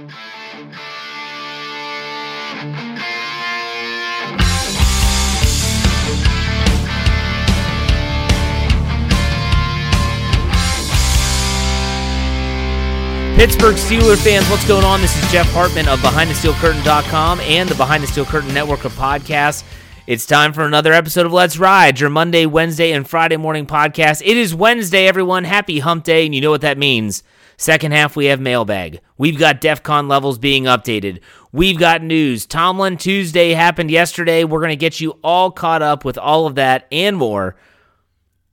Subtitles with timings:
[0.00, 0.16] Pittsburgh
[13.76, 15.02] Steelers fans, what's going on?
[15.02, 19.64] This is Jeff Hartman of BehindTheSteelCurtain.com and the Behind the Steel Curtain network of podcasts.
[20.06, 24.22] It's time for another episode of Let's Ride, your Monday, Wednesday, and Friday morning podcast.
[24.24, 25.44] It is Wednesday, everyone.
[25.44, 27.22] Happy hump day, and you know what that means.
[27.60, 29.02] Second half, we have mailbag.
[29.18, 31.20] We've got DEF CON levels being updated.
[31.52, 32.46] We've got news.
[32.46, 34.44] Tomlin Tuesday happened yesterday.
[34.44, 37.56] We're going to get you all caught up with all of that and more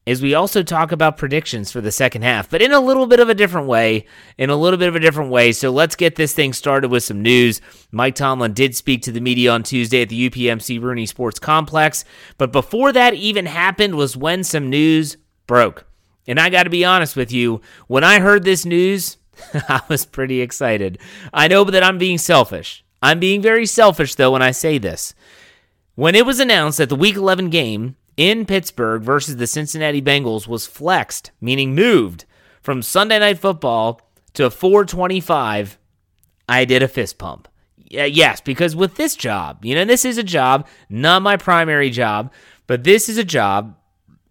[0.06, 3.22] as we also talk about predictions for the second half, but in a little bit
[3.22, 4.06] of a different way.
[4.38, 5.54] In a little bit of a different way.
[5.54, 7.62] So let's get this thing started with some news.
[7.94, 12.04] Mike Tomlin did speak to the media on Tuesday at the UPMC Rooney Sports Complex,
[12.38, 15.87] but before that even happened was when some news broke.
[16.28, 19.18] And I got to be honest with you, when I heard this news,
[19.54, 21.00] I was pretty excited.
[21.34, 22.84] I know that I'm being selfish.
[23.02, 25.14] I'm being very selfish, though, when I say this.
[25.96, 30.48] When it was announced that the Week 11 game in Pittsburgh versus the Cincinnati Bengals
[30.48, 32.26] was flexed, meaning moved
[32.62, 34.02] from Sunday Night Football
[34.34, 35.78] to 425,
[36.50, 37.48] I did a fist pump.
[37.90, 42.34] Yes, because with this job, you know, this is a job, not my primary job,
[42.66, 43.76] but this is a job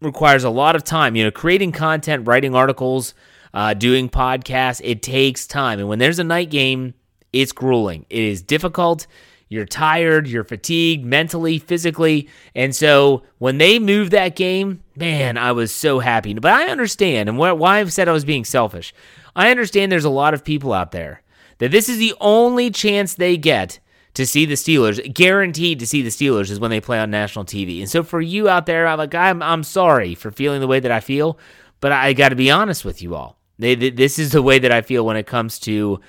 [0.01, 1.17] requires a lot of time.
[1.17, 3.15] You know, creating content, writing articles,
[3.55, 5.79] uh, doing podcasts, it takes time.
[5.79, 6.95] And when there's a night game,
[7.33, 8.07] it's grueling.
[8.11, 9.07] It is difficult.
[9.49, 12.29] You're tired, you're fatigued mentally, physically.
[12.55, 16.35] And so when they moved that game, man, I was so happy.
[16.35, 18.93] But I understand, and why I've said I was being selfish.
[19.37, 21.23] I understand there's a lot of people out there
[21.59, 23.79] that this is the only chance they get
[24.17, 27.45] to see the Steelers, guaranteed to see the Steelers, is when they play on national
[27.45, 27.81] TV.
[27.81, 30.81] And so for you out there, I'm like, I'm, I'm sorry for feeling the way
[30.81, 31.39] that I feel,
[31.81, 33.39] but I got to be honest with you all.
[33.59, 36.01] They, this is the way that I feel when it comes to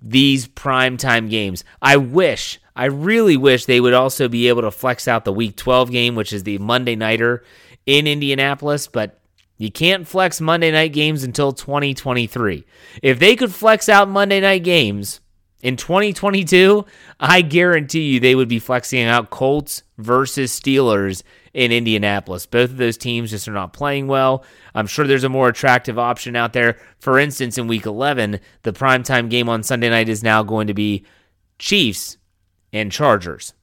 [0.00, 1.62] these primetime games.
[1.80, 5.56] I wish I really wish they would also be able to flex out the Week
[5.56, 7.44] 12 game, which is the Monday Nighter
[7.86, 9.20] in Indianapolis, but
[9.56, 12.64] you can't flex Monday night games until 2023.
[13.02, 15.20] If they could flex out Monday night games
[15.62, 16.84] in 2022,
[17.20, 21.22] I guarantee you they would be flexing out Colts versus Steelers
[21.54, 22.46] in Indianapolis.
[22.46, 24.44] Both of those teams just are not playing well.
[24.74, 26.78] I'm sure there's a more attractive option out there.
[26.98, 30.74] For instance, in week 11, the primetime game on Sunday night is now going to
[30.74, 31.04] be
[31.60, 32.18] Chiefs
[32.72, 33.54] and Chargers.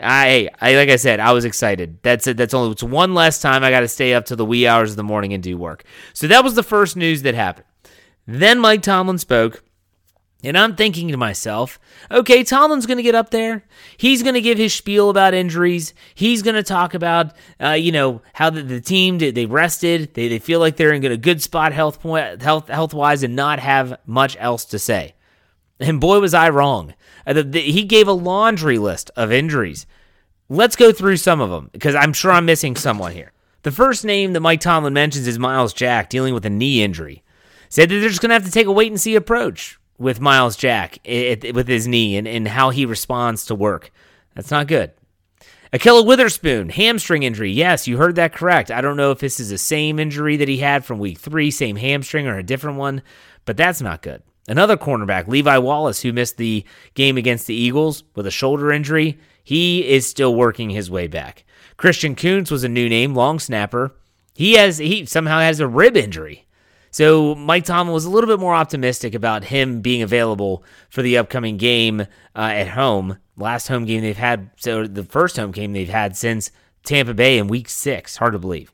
[0.00, 2.00] I, I like I said, I was excited.
[2.02, 2.36] That's it.
[2.36, 4.90] That's only it's one less time I got to stay up to the wee hours
[4.90, 5.84] of the morning and do work.
[6.12, 7.66] So that was the first news that happened.
[8.26, 9.62] Then Mike Tomlin spoke,
[10.46, 13.64] and I'm thinking to myself, okay, Tomlin's going to get up there.
[13.96, 15.92] He's going to give his spiel about injuries.
[16.14, 20.14] He's going to talk about, uh, you know, how the, the team did, they rested.
[20.14, 23.34] They, they feel like they're in a good spot health point, health health wise, and
[23.34, 25.14] not have much else to say.
[25.80, 26.94] And boy, was I wrong.
[27.26, 29.84] Uh, he gave a laundry list of injuries.
[30.48, 33.32] Let's go through some of them because I'm sure I'm missing someone here.
[33.62, 37.24] The first name that Mike Tomlin mentions is Myles Jack, dealing with a knee injury.
[37.68, 40.20] Said that they're just going to have to take a wait and see approach with
[40.20, 43.90] Myles Jack with his knee and, and how he responds to work.
[44.34, 44.92] That's not good.
[45.72, 47.50] Ahkello Witherspoon, hamstring injury.
[47.50, 48.70] Yes, you heard that correct.
[48.70, 51.50] I don't know if this is the same injury that he had from week three,
[51.50, 53.02] same hamstring, or a different one,
[53.44, 54.22] but that's not good.
[54.48, 56.64] Another cornerback, Levi Wallace, who missed the
[56.94, 61.44] game against the Eagles with a shoulder injury, he is still working his way back.
[61.76, 63.96] Christian Kuntz was a new name, long snapper.
[64.34, 66.45] He has he somehow has a rib injury.
[66.96, 71.18] So Mike Tomlin was a little bit more optimistic about him being available for the
[71.18, 73.18] upcoming game uh, at home.
[73.36, 76.50] Last home game they've had, so the first home game they've had since
[76.84, 78.16] Tampa Bay in Week Six.
[78.16, 78.72] Hard to believe.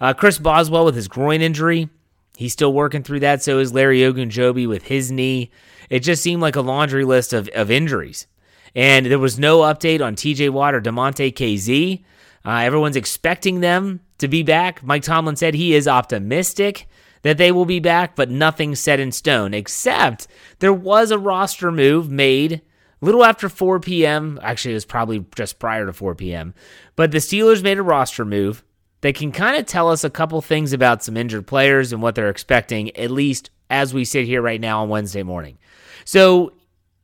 [0.00, 1.88] Uh, Chris Boswell with his groin injury,
[2.36, 3.42] he's still working through that.
[3.42, 5.50] So is Larry Ogunjobi with his knee.
[5.90, 8.28] It just seemed like a laundry list of, of injuries.
[8.76, 12.04] And there was no update on TJ Watt or Damontae Kazee.
[12.44, 14.80] Uh, everyone's expecting them to be back.
[14.84, 16.86] Mike Tomlin said he is optimistic
[17.24, 20.28] that they will be back, but nothing set in stone, except
[20.58, 22.60] there was a roster move made
[23.00, 24.38] little after 4 p.m.
[24.42, 26.54] Actually, it was probably just prior to 4 p.m.
[26.96, 28.62] But the Steelers made a roster move
[29.00, 32.14] that can kind of tell us a couple things about some injured players and what
[32.14, 35.58] they're expecting, at least as we sit here right now on Wednesday morning.
[36.04, 36.52] So,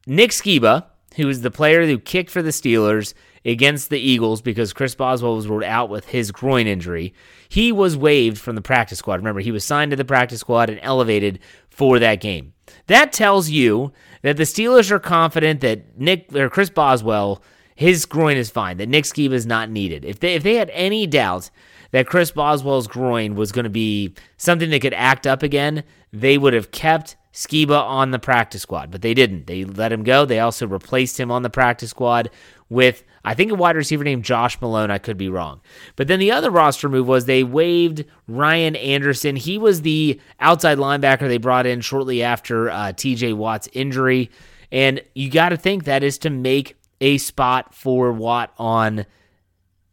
[0.06, 0.84] Nick Sciba,
[1.16, 3.14] who is the player who kicked for the Steelers
[3.44, 7.14] against the Eagles because Chris Boswell was ruled out with his groin injury.
[7.48, 9.16] He was waived from the practice squad.
[9.16, 11.38] Remember, he was signed to the practice squad and elevated
[11.68, 12.52] for that game.
[12.86, 13.92] That tells you
[14.22, 17.42] that the Steelers are confident that Nick or Chris Boswell,
[17.74, 20.04] his groin is fine, that Nick Sciba is not needed.
[20.04, 21.50] If they if they had any doubt
[21.92, 25.82] that Chris Boswell's groin was going to be something that could act up again,
[26.12, 29.46] they would have kept Sciba on the practice squad, but they didn't.
[29.46, 30.24] They let him go.
[30.24, 32.30] They also replaced him on the practice squad
[32.68, 34.90] with, I think, a wide receiver named Josh Malone.
[34.90, 35.60] I could be wrong.
[35.96, 39.36] But then the other roster move was they waived Ryan Anderson.
[39.36, 44.30] He was the outside linebacker they brought in shortly after uh, TJ Watt's injury.
[44.72, 49.06] And you got to think that is to make a spot for Watt on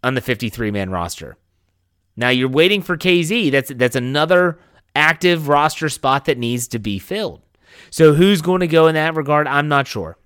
[0.03, 1.37] on the 53 man roster.
[2.15, 3.51] Now you're waiting for Kazee.
[3.51, 4.59] That's that's another
[4.95, 7.41] active roster spot that needs to be filled.
[7.89, 9.47] So who's going to go in that regard?
[9.47, 10.17] I'm not sure.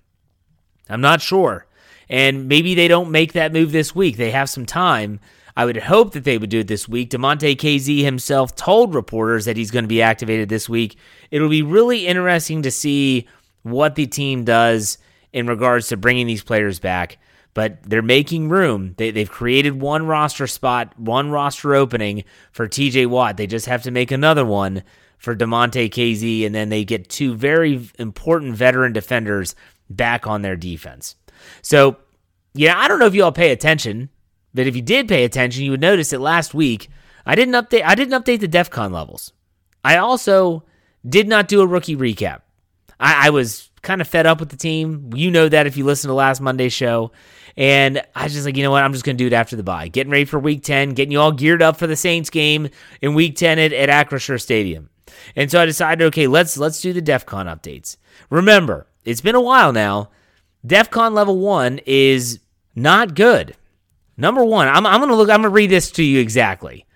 [0.88, 1.66] I'm not sure.
[2.08, 4.16] And maybe they don't make that move this week.
[4.16, 5.20] They have some time.
[5.56, 7.10] I would hope that they would do it this week.
[7.10, 10.96] Damontae Kazee himself told reporters that he's going to be activated this week.
[11.30, 13.28] It'll be really interesting to see
[13.62, 14.98] what the team does
[15.32, 17.18] in regards to bringing these players back.
[17.54, 18.94] But they're making room.
[18.96, 23.36] They, they've created one roster spot, one roster opening for TJ Watt.
[23.36, 24.82] They just have to make another one
[25.18, 29.54] for Damontae Kazee, and then they get two very important veteran defenders
[29.90, 31.14] back on their defense.
[31.62, 31.96] So,
[32.54, 34.10] yeah, I don't know if you all pay attention,
[34.54, 36.90] but if you did pay attention, you would notice that last week
[37.26, 39.32] I didn't update I didn't update the DEFCON levels.
[39.84, 40.64] I also
[41.08, 42.40] did not do a rookie recap.
[43.00, 45.10] I, I was kind of fed up with the team.
[45.14, 47.12] You know that if you listen to last Monday's show.
[47.56, 48.82] And I was just like, you know what?
[48.82, 49.88] I'm just going to do it after the bye.
[49.88, 52.70] Getting ready for week 10, getting you all geared up for the Saints game
[53.02, 54.88] in week 10 at, at Acrisure Stadium.
[55.36, 57.96] And so I decided, okay, let's let's do the DEFCON updates.
[58.30, 60.08] Remember, it's been a while now.
[60.66, 62.38] DEFCON level one is
[62.74, 63.56] not good.
[64.16, 65.30] Number one, I'm, I'm gonna look.
[65.30, 66.86] I'm gonna read this to you exactly.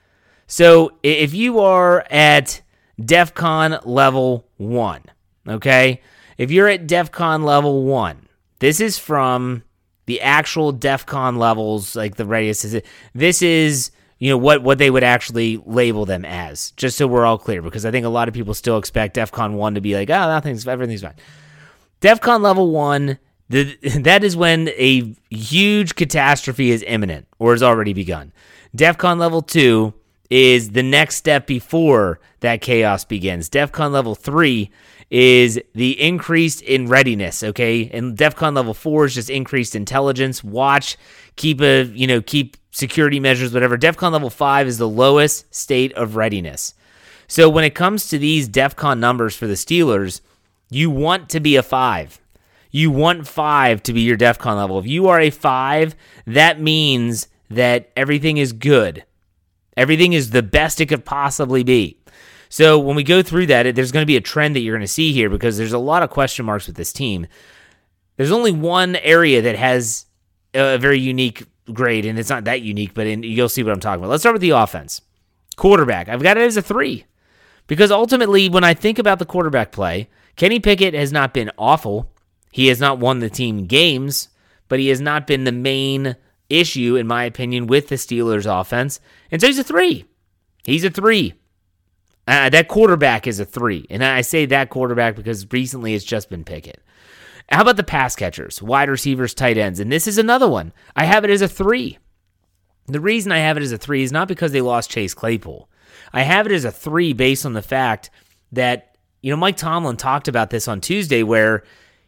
[0.47, 2.63] So if you are at
[3.01, 5.03] DEFCON level one,
[5.49, 6.01] okay,
[6.39, 8.29] if you're at DEFCON level one,
[8.61, 9.65] this is from
[10.07, 12.81] the actual DEFCON levels, like the radius is.
[13.15, 17.27] This is you know what what they would actually label them as, just so we're
[17.27, 19.95] all clear, because I think a lot of people still expect DEFCON one to be
[19.95, 21.15] like, oh, nothing's everything's fine.
[22.01, 27.93] DEFCON level one the, that is when a huge catastrophe is imminent or has already
[27.93, 28.33] begun.
[28.77, 29.95] DEFCON level 2
[30.29, 33.49] is the next step before that chaos begins.
[33.49, 34.71] DEFCON level 3
[35.11, 37.89] is the increase in readiness, okay?
[37.91, 40.97] And DEFCON level 4 is just increased intelligence, watch,
[41.37, 43.79] keep a, you know, keep security measures whatever.
[43.79, 46.75] DEFCON level 5 is the lowest state of readiness.
[47.29, 50.21] So when it comes to these DEFCON numbers for the Steelers,
[50.71, 52.21] you want to be a 5
[52.71, 54.79] you want five to be your DEF CON level.
[54.79, 55.95] If you are a five,
[56.27, 59.05] that means that everything is good.
[59.77, 61.99] Everything is the best it could possibly be.
[62.49, 64.81] So when we go through that, there's going to be a trend that you're going
[64.81, 67.27] to see here because there's a lot of question marks with this team.
[68.17, 70.07] There's only one area that has
[70.55, 73.81] a very unique grade, and it's not that unique, but in, you'll see what I'm
[73.81, 74.11] talking about.
[74.11, 75.03] Let's start with the offense.
[75.57, 76.09] Quarterback.
[76.09, 77.05] I've got it as a three
[77.67, 82.11] because ultimately, when I think about the quarterback play, Kenny Pickett has not been awful.
[82.57, 84.31] He has not won the team games,
[84.69, 86.17] but he has not been the main
[86.49, 88.99] issue, in my opinion, with the Steelers offense.
[89.31, 90.07] And so he's a three.
[90.65, 91.35] He's a three.
[92.27, 93.87] Uh, that quarterback is a three.
[93.91, 96.83] And I say that quarterback because recently it's just been Pickett.
[97.51, 99.79] How about the pass catchers, wide receivers, tight ends?
[99.79, 100.73] And this is another one.
[100.97, 101.99] I have it as a three.
[102.87, 105.69] The reason I have it as a three is not because they lost Chase Claypool.
[106.11, 108.09] I have it as a three based on the fact
[108.53, 111.63] that, you know, Mike Tomlin talked about this on Tuesday where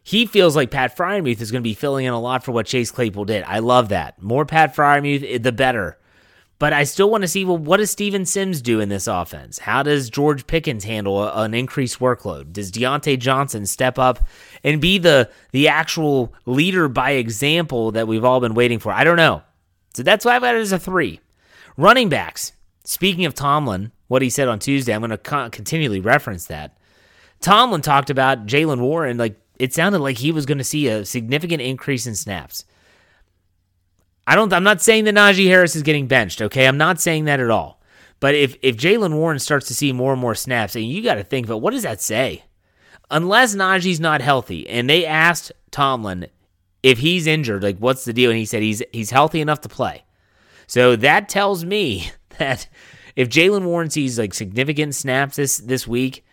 [0.08, 2.64] he feels like Pat Freiermuth is going to be filling in a lot for what
[2.64, 3.44] Chase Claypool did.
[3.44, 4.22] I love that.
[4.22, 5.98] More Pat Freiermuth, eh, the better.
[6.58, 9.58] But I still want to see well, what does Steven Sims do in this offense?
[9.58, 12.54] How does George Pickens handle an increased workload?
[12.54, 14.26] Does Diontae Johnson step up
[14.64, 18.90] and be the the actual leader by example that we've all been waiting for?
[18.90, 19.42] I don't know.
[19.92, 21.20] So that's why I've got it as a three.
[21.76, 22.52] Running backs.
[22.82, 26.78] Speaking of Tomlin, what he said on Tuesday, I'm going to con- continually reference that.
[27.40, 31.04] Tomlin talked about Jaylen Warren like it sounded like he was going to see a
[31.04, 32.64] significant increase in snaps.
[34.26, 34.52] I don't.
[34.52, 36.42] I'm not saying that Najee Harris is getting benched.
[36.42, 37.80] Okay, I'm not saying that at all.
[38.20, 41.14] But if if Jaylen Warren starts to see more and more snaps, and you got
[41.14, 42.44] to think about what does that say?
[43.10, 46.26] Unless Najee's not healthy, and they asked Tomlin
[46.82, 49.68] if he's injured, like what's the deal, and he said he's he's healthy enough to
[49.68, 50.04] play.
[50.66, 52.68] So that tells me that
[53.16, 56.24] if Jaylen Warren sees like significant snaps this this week,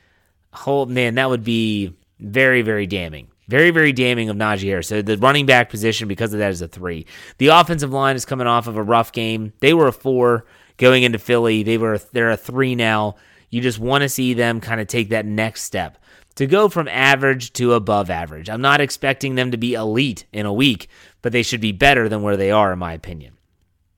[0.68, 3.30] oh man, that would be very, very damning.
[3.48, 4.88] Very, very damning of Najee Harris.
[4.88, 7.06] So the running back position, because of that, is a three.
[7.38, 9.54] The offensive line is coming off of a rough game.
[9.60, 10.46] They were a four
[10.78, 11.62] going into Philly.
[11.62, 13.16] They were they're a three now.
[13.50, 16.00] You just want to see them kind of take that next step
[16.36, 18.50] to go from average to above average.
[18.50, 20.90] I'm not expecting them to be elite in a week,
[21.22, 23.38] but they should be better than where they are, in my opinion.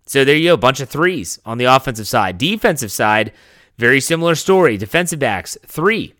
[0.06, 2.38] So there you go, a bunch of threes on the offensive side.
[2.38, 3.34] Defensive side,
[3.78, 4.78] very similar story.
[4.78, 6.14] Defensive backs, three.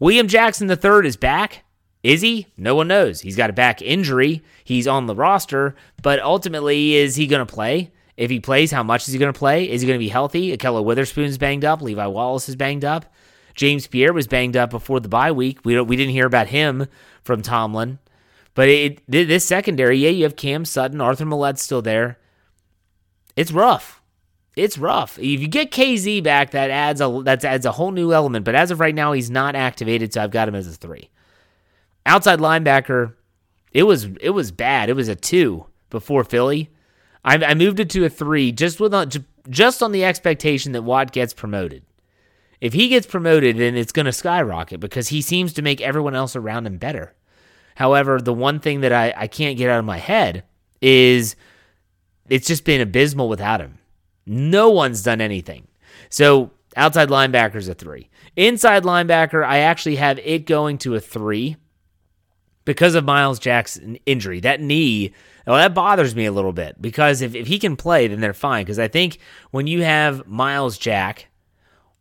[0.00, 1.64] William Jackson III is back.
[2.02, 2.48] Is he?
[2.56, 3.20] No one knows.
[3.20, 4.42] He's got a back injury.
[4.62, 7.92] He's on the roster, but ultimately, is he going to play?
[8.16, 9.68] If he plays, how much is he going to play?
[9.68, 10.56] Is he going to be healthy?
[10.56, 11.80] Ahkello Witherspoon's banged up.
[11.80, 13.06] Levi Wallace is banged up.
[13.54, 15.60] James Pierre was banged up before the bye week.
[15.64, 16.86] We we didn't hear about him
[17.22, 17.98] from Tomlin.
[18.54, 22.18] But it, this secondary, yeah, you have Cam Sutton, Arthur Maulet's still there.
[23.34, 24.00] It's rough
[24.56, 25.18] it's rough.
[25.18, 28.44] If you get Kazee back, that adds a that adds a whole new element.
[28.44, 31.10] But as of right now, he's not activated, so I've got him as a three.
[32.06, 33.14] Outside linebacker,
[33.72, 34.88] it was it was bad.
[34.88, 36.70] It was a two before Philly.
[37.24, 39.06] I, I moved it to a three just with uh,
[39.48, 41.82] just on the expectation that Watt gets promoted.
[42.60, 46.14] If he gets promoted, then it's going to skyrocket because he seems to make everyone
[46.14, 47.12] else around him better.
[47.74, 50.44] However, the one thing that I, I can't get out of my head
[50.80, 51.34] is
[52.28, 53.78] it's just been abysmal without him.
[54.26, 55.68] No one's done anything.
[56.08, 58.10] So outside linebackers a three.
[58.36, 61.56] Inside linebacker, I actually have it going to a three
[62.64, 64.40] because of Miles Jackson injury.
[64.40, 65.12] That knee,
[65.46, 68.32] well, that bothers me a little bit because if, if he can play, then they're
[68.32, 68.64] fine.
[68.64, 69.18] Because I think
[69.50, 71.28] when you have Myles Jack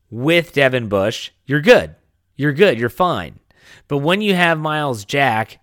[0.10, 1.96] with Devin Bush, you're good.
[2.36, 2.80] You're good.
[2.80, 3.40] You're fine.
[3.88, 5.60] But when you have Myles Jack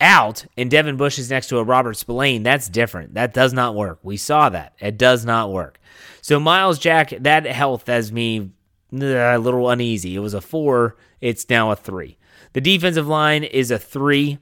[0.00, 3.14] out and Devin Bush is next to a Robert Spillane, that's different.
[3.14, 3.98] That does not work.
[4.02, 4.74] We saw that.
[4.78, 5.80] It does not work.
[6.26, 8.50] So Myles Jack, that health has me
[8.92, 10.16] uh, a little uneasy.
[10.16, 10.96] It was a four.
[11.20, 12.18] It's now a three.
[12.52, 14.38] The defensive line is a three.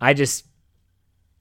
[0.00, 0.46] I just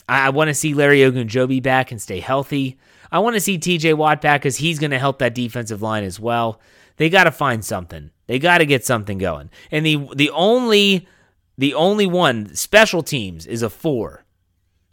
[0.09, 2.77] I want to see Larry Ogunjobi back and stay healthy.
[3.13, 6.03] I want to see TJ Watt back because he's going to help that defensive line
[6.03, 6.59] as well.
[6.97, 8.11] They got to find something.
[8.25, 9.49] They got to get something going.
[9.71, 11.07] And the the only
[11.57, 14.25] the only one, special teams, is a four.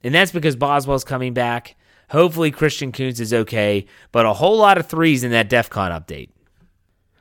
[0.04, 1.74] And that's because Boswell's coming back.
[2.11, 5.90] Hopefully, Christian Kuntz is okay, but a whole lot of threes in that DEF CON
[5.90, 6.30] update.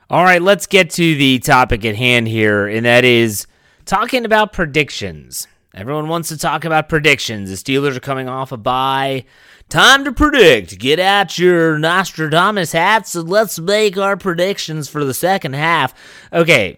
[0.09, 3.47] All right, let's get to the topic at hand here, and that is
[3.85, 5.47] talking about predictions.
[5.73, 7.49] Everyone wants to talk about predictions.
[7.49, 9.25] The Steelers are coming off a bye.
[9.69, 10.77] Time to predict.
[10.77, 15.95] Get out your Nostradamus hats and let's make our predictions for the second half.
[16.31, 16.77] Okay,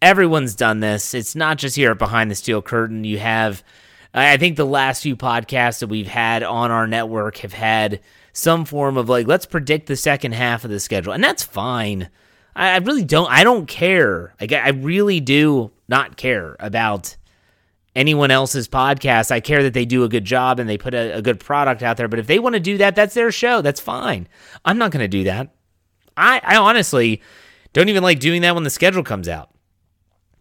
[0.00, 1.14] everyone's done this.
[1.14, 3.04] It's not just here Behind the Steel Curtain.
[3.04, 3.62] You have,
[4.14, 8.00] I think the last few podcasts that we've had on our network have had
[8.32, 11.12] some form of like, let's predict the second half of the schedule.
[11.12, 12.10] And that's fine.
[12.54, 14.34] I, really don't, I don't care.
[14.40, 17.16] Like, I really do not care about
[17.96, 19.30] anyone else's podcast.
[19.30, 21.82] I care that they do a good job and they put a, a good product
[21.82, 22.08] out there.
[22.08, 23.62] But if they want to do that, that's their show.
[23.62, 24.28] That's fine.
[24.64, 25.54] I'm not going to do that.
[26.16, 27.22] I, I honestly
[27.72, 29.50] don't even like doing that when the schedule comes out.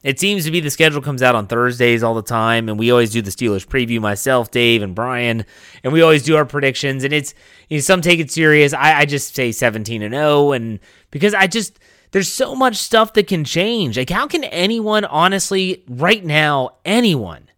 [0.03, 2.89] It seems to be the schedule comes out on Thursdays all the time, and we
[2.89, 4.01] always do the Steelers preview.
[4.01, 5.45] Myself, Dave, and Brian,
[5.83, 7.03] and we always do our predictions.
[7.03, 7.35] And it's
[7.69, 8.73] you know, some take it serious.
[8.73, 10.79] I, I just say seventeen and zero, and
[11.11, 11.79] because I just
[12.11, 13.97] there's so much stuff that can change.
[13.97, 17.49] Like, how can anyone honestly right now, anyone,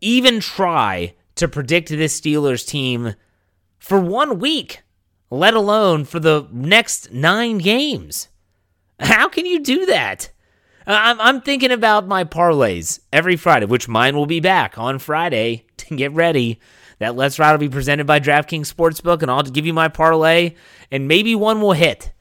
[0.00, 3.14] even try to predict this Steelers team
[3.78, 4.82] for one week,
[5.30, 8.28] let alone for the next nine games.
[9.00, 10.30] How can you do that?
[10.86, 14.98] Uh, I'm, I'm thinking about my parlays every Friday, which mine will be back on
[14.98, 16.60] Friday to get ready.
[16.98, 20.54] That Let's Ride will be presented by DraftKings Sportsbook, and I'll give you my parlay,
[20.90, 22.12] and maybe one will hit.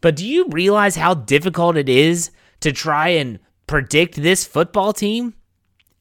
[0.00, 5.34] But do you realize how difficult it is to try and predict this football team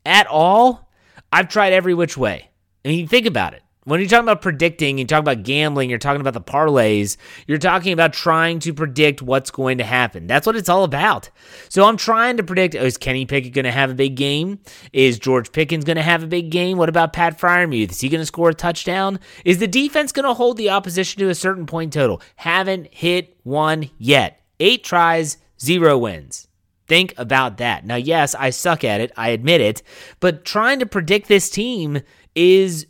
[0.06, 0.92] at all?
[1.32, 2.52] I've tried every which way.
[2.86, 3.64] I mean, think about it.
[3.86, 7.16] When you're talking about predicting, you talk about gambling, you're talking about the parlays,
[7.48, 10.28] you're talking about trying to predict what's going to happen.
[10.28, 11.30] That's what it's all about.
[11.70, 14.60] So I'm trying to predict oh, is Kenny Pickett going to have a big game?
[14.92, 16.78] Is George Pickens going to have a big game?
[16.78, 17.92] What about Pat Freiermuth?
[17.92, 19.18] Is he going to score a touchdown?
[19.46, 22.22] Is the defense going to hold the opposition to a certain point total?
[22.36, 24.42] Haven't hit one yet.
[24.60, 26.50] Eight tries, zero wins.
[26.88, 27.86] Think about that.
[27.86, 29.14] Now, yes, I suck at it.
[29.16, 29.84] I admit it.
[30.20, 32.02] But trying to predict this team
[32.36, 32.88] is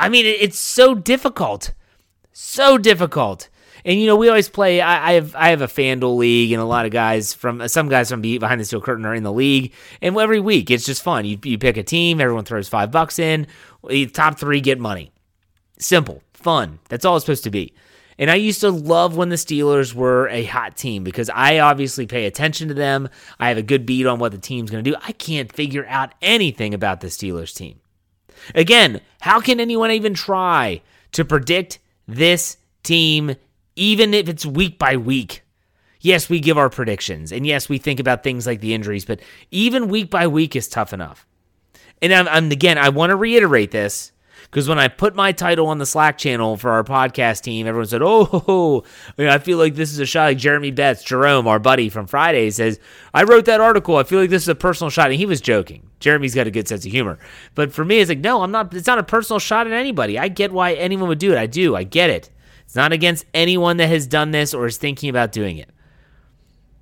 [0.00, 1.72] I mean, it's so difficult,
[2.32, 3.50] so difficult.
[3.84, 4.80] And you know, we always play.
[4.80, 7.88] I, I, have I have a FanDuel league, and a lot of guys from some
[7.88, 9.72] guys from behind the steel curtain are in the league.
[10.00, 11.24] And every week, it's just fun.
[11.24, 13.46] You you pick a team, everyone throws five bucks in.
[13.86, 15.12] The top three get money.
[15.78, 16.78] Simple, fun.
[16.88, 17.74] That's all it's supposed to be.
[18.18, 22.06] And I used to love when the Steelers were a hot team because I obviously
[22.06, 23.08] pay attention to them.
[23.38, 24.96] I have a good beat on what the team's going to do.
[25.02, 27.79] I can't figure out anything about the Steelers team.
[28.54, 30.82] Again, how can anyone even try
[31.12, 33.36] to predict this team,
[33.76, 35.42] even if it's week by week?
[36.00, 39.20] Yes, we give our predictions, and yes, we think about things like the injuries, but
[39.50, 41.26] even week by week is tough enough.
[42.00, 44.12] And I'm, I'm again, I want to reiterate this
[44.50, 47.86] because when I put my title on the Slack channel for our podcast team, everyone
[47.86, 48.84] said, "Oh,
[49.18, 52.50] I feel like this is a shot." Like Jeremy Betts, Jerome, our buddy from Friday,
[52.50, 52.80] says,
[53.14, 53.96] "I wrote that article.
[53.96, 55.88] I feel like this is a personal shot," and he was joking.
[56.00, 57.18] Jeremy's got a good sense of humor,
[57.54, 58.74] but for me, it's like, no, I'm not.
[58.74, 60.18] It's not a personal shot at anybody.
[60.18, 61.38] I get why anyone would do it.
[61.38, 61.76] I do.
[61.76, 62.30] I get it.
[62.64, 65.70] It's not against anyone that has done this or is thinking about doing it.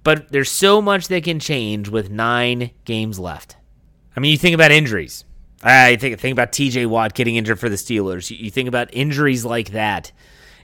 [0.04, 3.56] But there's so much that can change with nine games left.
[4.16, 5.24] I mean, you think about injuries.
[5.62, 6.86] I think think about T.J.
[6.86, 8.36] Watt getting injured for the Steelers.
[8.36, 10.12] You think about injuries like that,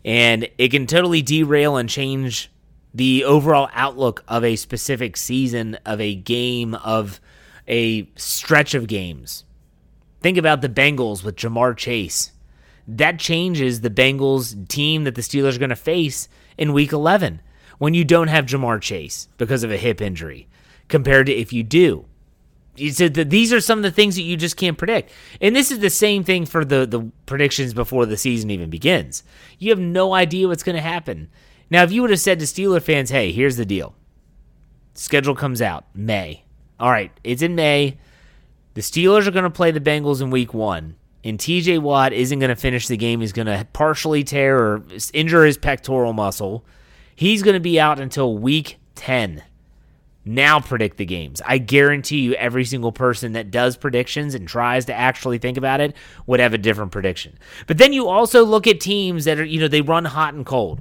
[0.04, 2.50] and it can totally derail and change
[2.92, 7.20] the overall outlook of a specific season, of a game, of
[7.66, 9.44] a stretch of games.
[10.20, 12.30] Think about the Bengals with Ja'Marr Chase.
[12.86, 17.40] That changes the Bengals team that the Steelers are going to face in Week 11
[17.78, 20.46] when you don't have Ja'Marr Chase because of a hip injury,
[20.88, 22.06] compared to if you do
[22.76, 25.10] you said that these are some of the things that you just can't predict.
[25.40, 29.22] And this is the same thing for the, the predictions before the season even begins.
[29.58, 31.30] You have no idea what's going to happen.
[31.70, 33.94] Now, if you would have said to Steeler fans, hey, here's the deal
[34.94, 36.44] schedule comes out May.
[36.78, 37.98] All right, it's in May.
[38.74, 40.96] The Steelers are going to play the Bengals in week one.
[41.22, 43.20] And TJ Watt isn't going to finish the game.
[43.20, 44.82] He's going to partially tear or
[45.14, 46.66] injure his pectoral muscle.
[47.16, 49.42] He's going to be out until week 10.
[50.24, 51.42] Now predict the games.
[51.44, 55.80] I guarantee you, every single person that does predictions and tries to actually think about
[55.80, 55.94] it
[56.26, 57.38] would have a different prediction.
[57.66, 60.46] But then you also look at teams that are, you know, they run hot and
[60.46, 60.80] cold.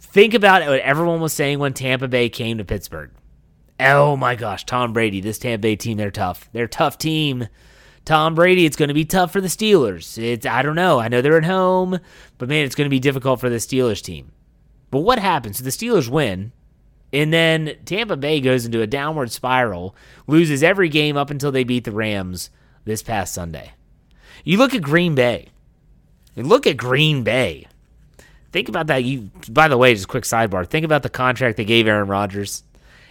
[0.00, 3.10] Think about what everyone was saying when Tampa Bay came to Pittsburgh.
[3.78, 6.48] Oh my gosh, Tom Brady, this Tampa Bay team, they're tough.
[6.52, 7.46] They're a tough team.
[8.04, 10.16] Tom Brady, it's going to be tough for the Steelers.
[10.16, 10.98] It's I don't know.
[10.98, 11.98] I know they're at home,
[12.38, 14.32] but man, it's going to be difficult for the Steelers team.
[14.90, 15.58] But what happens?
[15.58, 16.52] So the Steelers win.
[17.12, 19.94] And then Tampa Bay goes into a downward spiral,
[20.26, 22.50] loses every game up until they beat the Rams
[22.84, 23.72] this past Sunday.
[24.44, 25.48] You look at Green Bay.
[26.34, 27.66] You look at Green Bay.
[28.52, 29.04] Think about that.
[29.04, 30.66] You by the way, just quick sidebar.
[30.66, 32.62] Think about the contract they gave Aaron Rodgers.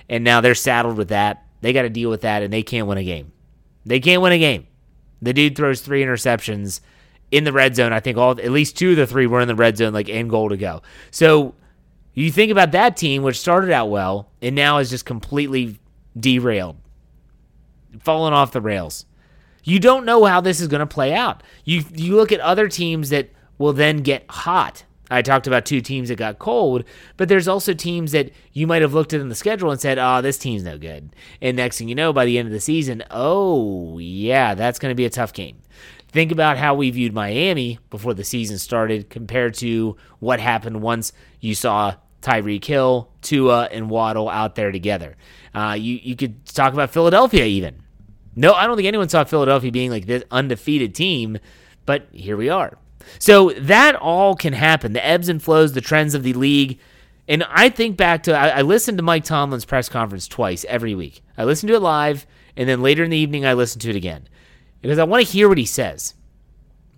[0.10, 1.44] And now they're saddled with that.
[1.62, 3.32] They got to deal with that and they can't win a game.
[3.86, 4.68] They can't win a game.
[5.22, 6.82] The dude throws three interceptions
[7.32, 7.92] in the red zone.
[7.92, 10.10] I think all at least two of the three were in the red zone, like
[10.10, 10.82] end goal to go.
[11.12, 11.56] So
[12.16, 15.80] you think about that team, which started out well and now is just completely
[16.18, 16.78] derailed,
[18.00, 19.06] fallen off the rails.
[19.64, 21.44] You don't know how this is going to play out.
[21.66, 24.86] You you look at other teams that will then get hot.
[25.12, 26.84] I talked about two teams that got cold,
[27.18, 29.98] but there's also teams that you might have looked at in the schedule and said,
[30.00, 32.60] "Oh, this team's no good." And next thing you know, by the end of the
[32.60, 35.58] season, oh yeah, that's going to be a tough game.
[36.10, 41.12] Think about how we viewed Miami before the season started compared to what happened once
[41.42, 41.96] you saw
[42.26, 45.16] Tyreek Hill, Tua, and Waddle out there together.
[45.54, 47.84] Uh, you you could talk about Philadelphia even.
[48.36, 51.38] No, I don't think anyone saw Philadelphia being like this undefeated team,
[51.86, 52.78] but here we are.
[53.20, 54.94] So that all can happen.
[54.94, 56.80] The ebbs and flows, the trends of the league.
[57.28, 60.96] And I think back to I, I listened to Mike Tomlin's press conference twice every
[60.96, 61.22] week.
[61.38, 62.26] I listened to it live,
[62.58, 64.28] and then later in the evening I listened to it again
[64.82, 66.16] because I want to hear what he says.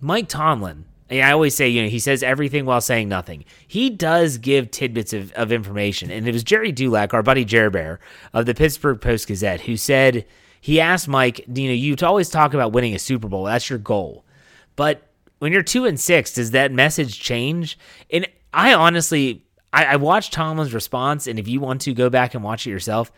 [0.00, 3.44] Mike Tomlin I always say, you know, he says everything while saying nothing.
[3.66, 6.10] He does give tidbits of, of information.
[6.10, 7.98] And it was Gerry Dulac, our buddy Jer Bear
[8.34, 10.26] of the Pittsburgh Post Gazette, who said
[10.60, 13.44] he asked Mike, you know, you always talk about winning a Super Bowl.
[13.44, 14.26] That's your goal.
[14.76, 17.78] But when you're two and six, does that message change?
[18.10, 22.34] And I honestly, I, I watched Tomlin's response, and if you want to go back
[22.34, 23.10] and watch it yourself,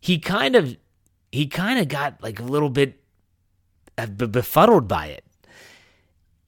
[0.00, 0.76] he kind of,
[1.32, 3.00] he kind of got like a little bit
[3.98, 5.24] uh, befuddled by it.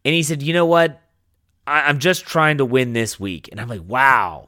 [0.09, 1.03] And he said, you know what?
[1.66, 3.51] I, am just trying to win this week.
[3.53, 4.47] And I'm like, wow.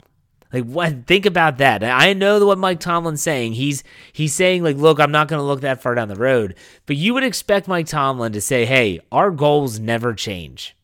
[0.55, 1.85] Like what think about that.
[1.85, 3.53] I know what Mike Tomlin's saying.
[3.53, 6.55] He's he's saying like, look, I'm not gonna look that far down the road.
[6.87, 10.75] But you would expect Mike Tomlin to say, hey, our goals never change.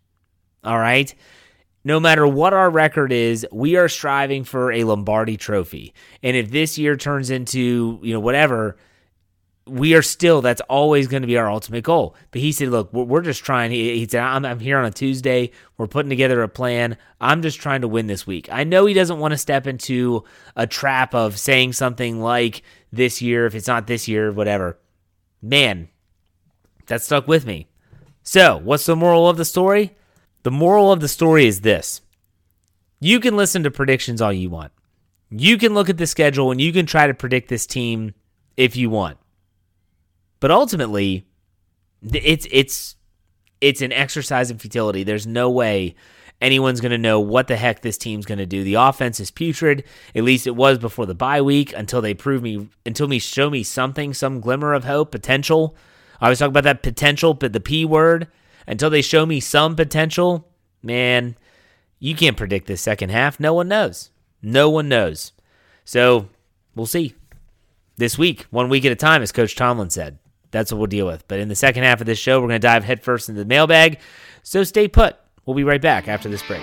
[0.63, 1.15] All right.
[1.83, 5.95] No matter what our record is, we are striving for a Lombardi trophy.
[6.23, 8.77] And if this year turns into, you know, whatever,
[9.67, 12.15] we are still that's always going to be our ultimate goal.
[12.31, 13.73] But he said look we're, just trying.
[13.73, 15.51] He, he said I'm, I'm, here on a tuesday.
[15.77, 16.97] We're putting together a plan.
[17.21, 18.49] I'm just trying to win this week.
[18.53, 20.25] I know he doesn't want to step into
[20.55, 24.79] a trap of saying something like this year if it's not this year whatever.
[25.43, 25.89] Man
[26.87, 27.69] that stuck with me.
[28.23, 29.97] So what's the moral of the story?
[30.45, 32.01] The moral of the story is this.
[33.01, 34.73] You can listen to predictions all you want.
[35.29, 38.15] You can look at the schedule and you can try to predict this team
[38.57, 39.19] if you want
[40.41, 41.27] but ultimately,
[42.03, 42.97] it's it's
[43.61, 45.03] it's an exercise in futility.
[45.03, 45.95] There's no way
[46.41, 48.63] anyone's going to know what the heck this team's going to do.
[48.63, 49.85] The offense is putrid.
[50.15, 53.51] At least it was before the bye week until they prove me until me show
[53.51, 55.77] me something, some glimmer of hope, potential.
[56.21, 58.29] I always talk about that potential, but the P word.
[58.69, 60.49] Until they show me some potential,
[60.83, 61.37] man,
[62.01, 63.39] you can't predict this second half.
[63.39, 64.11] No one knows.
[64.43, 65.33] No one knows.
[65.85, 66.29] So
[66.75, 67.15] we'll see.
[67.97, 70.19] This week, one week at a time, as Coach Tomlin said.
[70.57, 71.29] That's what we'll deal with.
[71.29, 73.47] But in the second half of this show, we're going to dive headfirst into the
[73.47, 73.99] mailbag.
[74.43, 75.17] So stay put.
[75.45, 76.63] We'll be right back after this break.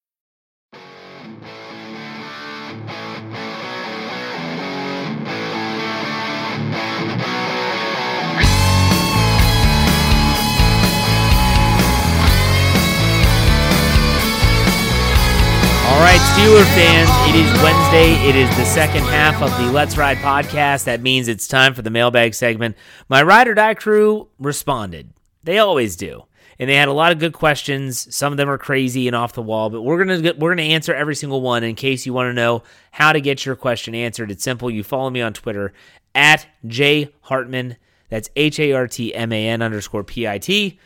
[15.91, 18.13] All right, Steeler fans, it is Wednesday.
[18.27, 20.85] It is the second half of the Let's Ride podcast.
[20.85, 22.77] That means it's time for the mailbag segment.
[23.09, 25.11] My ride or die crew responded.
[25.43, 26.23] They always do.
[26.57, 28.15] And they had a lot of good questions.
[28.15, 30.61] Some of them are crazy and off the wall, but we're gonna get, we're gonna
[30.61, 31.61] answer every single one.
[31.61, 34.71] In case you want to know how to get your question answered, it's simple.
[34.71, 35.73] You follow me on Twitter
[36.15, 37.75] at J Hartman.
[38.07, 40.79] That's H A R T M A N underscore P I T.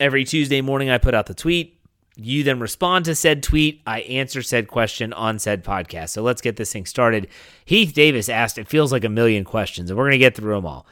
[0.00, 1.79] Every Tuesday morning, I put out the tweet.
[2.16, 3.80] You then respond to said tweet.
[3.86, 6.10] I answer said question on said podcast.
[6.10, 7.28] So let's get this thing started.
[7.64, 10.54] Heath Davis asked, It feels like a million questions, and we're going to get through
[10.54, 10.86] them all.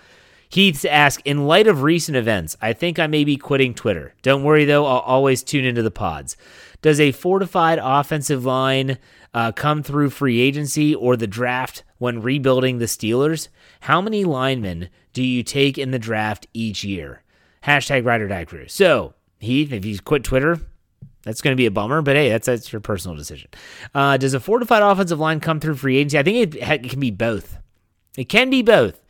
[0.49, 4.15] Heath asked, In light of recent events, I think I may be quitting Twitter.
[4.23, 6.37] Don't worry, though, I'll always tune into the pods.
[6.81, 8.99] Does a fortified offensive line
[9.35, 13.49] uh, come through free agency or the draft when rebuilding the Steelers?
[13.81, 17.23] How many linemen do you take in the draft each year?
[17.65, 18.69] Hashtag Ride or Die Crew.
[18.69, 20.61] So, Heath, if you quit Twitter,
[21.29, 23.51] that's going to be a bummer, but hey, that's that's your personal decision.
[23.95, 26.19] Uh, does a fortified offensive line come through free agency?
[26.19, 27.59] I think it, it can be both.
[28.17, 29.01] It can be both.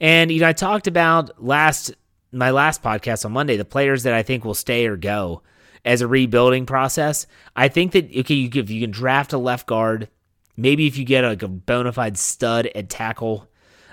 [0.00, 1.94] And you know, I talked about last
[2.32, 5.42] my last podcast on Monday the players that I think will stay or go
[5.84, 7.26] as a rebuilding process.
[7.54, 10.08] I think that okay, you, if you can draft a left guard,
[10.56, 13.48] maybe if you get like a bona fide stud at tackle,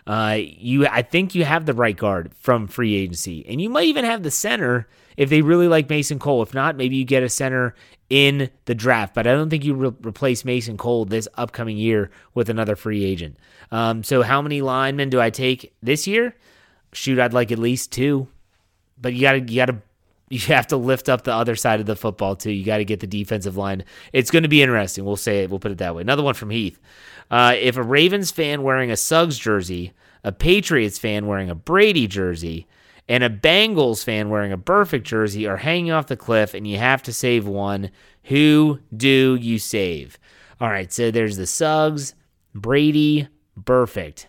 [0.08, 3.86] Uh, you, I think you have the right guard from free agency, and you might
[3.88, 4.88] even have the center
[5.18, 6.44] if they really like Mason Cole.
[6.44, 7.74] If not, maybe you get a center
[8.10, 9.16] in the draft.
[9.16, 13.04] But I don't think you re- replace Mason Cole this upcoming year with another free
[13.04, 13.38] agent.
[13.72, 16.36] Um, so how many linemen do I take this year?
[16.94, 18.28] Shoot, I'd like at least two.
[19.02, 19.82] But you gotta, you gotta
[20.30, 22.52] you have to lift up the other side of the football too.
[22.52, 23.84] You got to get the defensive line.
[24.12, 25.06] It's going to be interesting.
[25.06, 25.50] We'll say it.
[25.50, 26.02] We'll put it that way.
[26.02, 26.80] Another one from Heath.
[27.30, 32.08] Uh, if a Ravens fan wearing a Suggs jersey, a Patriots fan wearing a Brady
[32.08, 32.68] jersey,
[33.08, 36.78] and a Bengals fan wearing a Burfict jersey are hanging off the cliff and you
[36.78, 37.92] have to save one,
[38.24, 40.18] who do you save?
[40.60, 42.16] All right, so there's the Suggs,
[42.54, 43.28] Brady,
[43.60, 44.26] Burfict.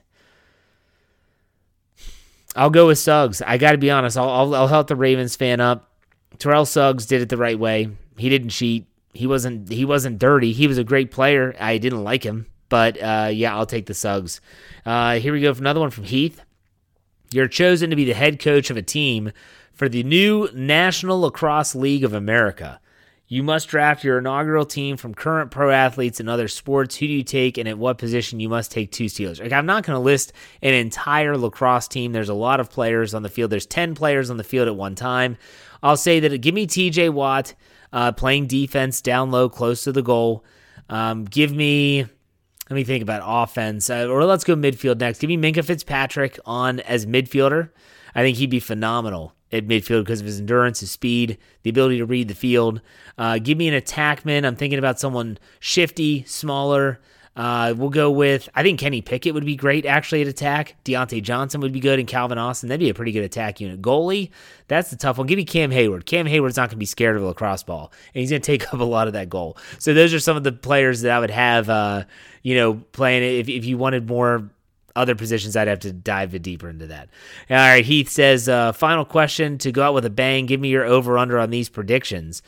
[2.54, 3.42] I'll go with Suggs.
[3.42, 4.16] I got to be honest.
[4.16, 5.90] I'll, I'll, I'll help the Ravens fan up.
[6.38, 7.90] Terrell Suggs did it the right way.
[8.18, 8.86] He didn't cheat.
[9.12, 10.52] He wasn't he wasn't dirty.
[10.52, 11.54] He was a great player.
[11.58, 14.40] I didn't like him, but uh, yeah, I'll take the Suggs.
[14.84, 16.42] Uh, here we go for another one from Heath.
[17.32, 19.32] You're chosen to be the head coach of a team
[19.72, 22.80] for the new National Lacrosse League of America.
[23.28, 26.96] You must draft your inaugural team from current pro athletes in other sports.
[26.96, 29.40] Who do you take, and at what position you must take two Steelers?
[29.40, 32.12] Like, I'm not going to list an entire lacrosse team.
[32.12, 33.50] There's a lot of players on the field.
[33.50, 35.38] There's 10 players on the field at one time.
[35.82, 37.54] I'll say that give me TJ Watt
[37.92, 40.44] uh, playing defense down low, close to the goal.
[40.88, 42.06] Um, give me,
[42.68, 45.20] let me think about offense, uh, or let's go midfield next.
[45.20, 47.70] Give me Minkah Fitzpatrick on as midfielder.
[48.14, 51.98] I think he'd be phenomenal at midfield because of his endurance, his speed, the ability
[51.98, 52.80] to read the field.
[53.16, 54.44] Uh, give me an attackman.
[54.44, 57.00] I'm thinking about someone shifty, smaller.
[57.36, 60.74] Uh, we'll go with, I think Kenny Pickett would be great actually at attack.
[60.86, 62.70] Diontae Johnson would be good, and Calvin Austin.
[62.70, 63.82] That'd be a pretty good attack unit.
[63.82, 64.30] Goalie,
[64.68, 65.26] that's the tough one.
[65.26, 66.06] Give me Cam Hayward.
[66.06, 68.46] Cam Hayward's not going to be scared of a lacrosse ball, and he's going to
[68.46, 69.58] take up a lot of that goal.
[69.78, 72.04] So those are some of the players that I would have, uh,
[72.42, 74.50] you know, playing if, if you wanted more
[74.96, 77.10] other positions, I'd have to dive deeper into that.
[77.50, 80.46] All right, Heath says, uh, final question to go out with a bang.
[80.46, 82.42] Give me your over under on these predictions.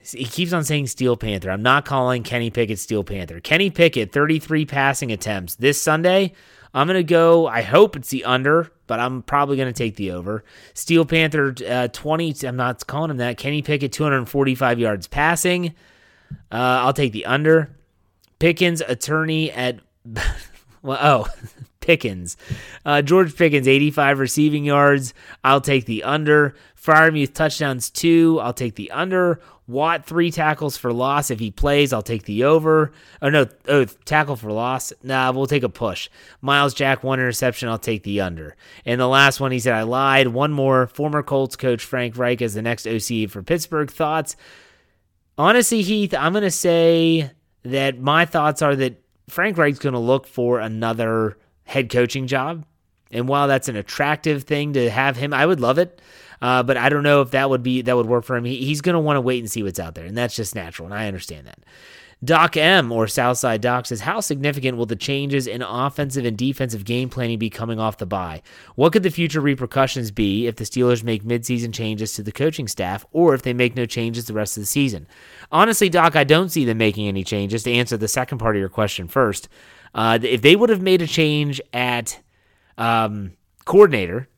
[0.00, 1.50] He keeps on saying Steel Panther.
[1.50, 3.40] I'm not calling Kenny Pickett Steel Panther.
[3.40, 6.32] Kenny Pickett, 33 passing attempts this Sunday.
[6.72, 9.96] I'm going to go, I hope it's the under, but I'm probably going to take
[9.96, 10.44] the over.
[10.74, 13.38] Steel Panther, uh, 20, I'm not calling him that.
[13.38, 15.74] Kenny Pickett, 245 yards passing.
[16.52, 17.74] Uh, I'll take the under.
[18.38, 19.80] Pickens, attorney at
[20.82, 21.28] well, oh,
[21.80, 22.36] Pickens.
[22.84, 25.14] Uh, George Pickens, 85 receiving yards.
[25.42, 26.54] I'll take the under.
[26.80, 28.38] Freiermuth touchdowns, two.
[28.40, 29.40] I'll take the under.
[29.68, 31.30] Watt, three tackles for loss.
[31.30, 32.90] If he plays, I'll take the over.
[33.20, 34.94] Oh, no, oh, tackle for loss.
[35.02, 36.08] Nah, we'll take a push.
[36.40, 37.68] Myles Jack, one interception.
[37.68, 38.56] I'll take the under.
[38.86, 40.28] And the last one, he said, I lied.
[40.28, 40.86] One more.
[40.86, 43.90] Former Colts coach Frank Reich as the next OC for Pittsburgh.
[43.90, 44.36] Thoughts?
[45.36, 47.30] Honestly, Heath, I'm to say
[47.62, 52.64] that my thoughts are that Frank Reich's to look for another head coaching job.
[53.10, 56.00] And while that's an attractive thing to have him, I would love it.
[56.40, 58.44] Uh, but I don't know if that would be that would work for him.
[58.44, 60.54] He, he's going to want to wait and see what's out there, and that's just
[60.54, 61.58] natural, and I understand that.
[62.24, 66.84] Doc M or Southside Doc says, How significant will the changes in offensive and defensive
[66.84, 68.42] game planning be coming off the bye?
[68.74, 72.66] What could the future repercussions be if the Steelers make midseason changes to the coaching
[72.66, 75.06] staff or if they make no changes the rest of the season?
[75.52, 77.62] Honestly, Doc, I don't see them making any changes.
[77.62, 79.48] To answer the second part of your question first,
[79.94, 82.20] uh, if they would have made a change at
[82.76, 84.28] um, coordinator,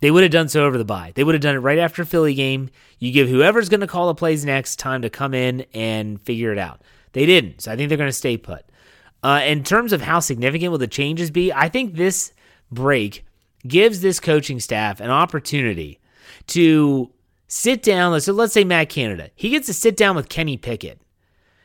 [0.00, 1.12] they would have done so over the bye.
[1.14, 2.70] They would have done it right after Philly game.
[2.98, 6.52] You give whoever's going to call the plays next time to come in and figure
[6.52, 6.82] it out.
[7.12, 8.64] They didn't, so I think they're going to stay put.
[9.22, 12.32] Uh, in terms of how significant will the changes be, I think this
[12.70, 13.24] break
[13.66, 16.00] gives this coaching staff an opportunity
[16.48, 17.10] to
[17.46, 18.18] sit down.
[18.20, 21.00] So let's say Matt Canada, he gets to sit down with Kenny Pickett.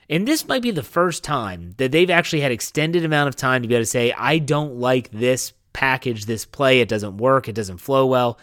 [0.10, 3.62] And this might be the first time that they've actually had extended amount of time
[3.62, 6.80] to be able to say, I don't like this package this play.
[6.80, 7.50] It doesn't work.
[7.50, 8.40] It doesn't flow well.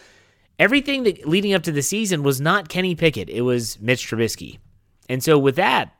[0.59, 3.31] Everything that leading up to the season was not Kenny Pickett.
[3.31, 4.59] It was Mitch Trubisky.
[5.09, 5.97] And so with that,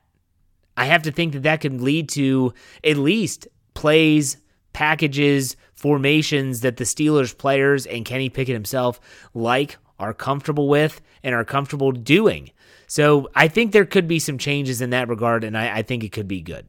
[0.77, 2.53] I have to think that that can lead to
[2.85, 4.37] at least plays,
[4.75, 9.01] packages, formations that the Steelers players and Kenny Pickett himself
[9.33, 12.51] like, are comfortable with, and are comfortable doing.
[12.87, 16.05] So I think there could be some changes in that regard, and I, I think
[16.05, 16.69] it could be good.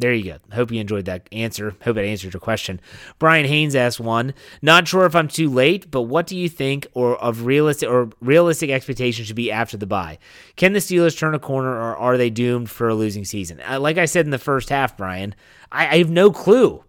[0.00, 0.38] There you go.
[0.54, 1.74] Hope you enjoyed that answer.
[1.82, 2.80] Hope it answered your question.
[3.18, 4.32] Brian Haynes asked one.
[4.62, 8.10] Not sure if I'm too late, but what do you think or of realistic or
[8.20, 10.18] realistic expectations should be after the bye?
[10.54, 13.60] Can the Steelers turn a corner or are they doomed for a losing season?
[13.68, 15.34] Uh, like I said in the first half, Brian,
[15.72, 16.84] I, I have no clue.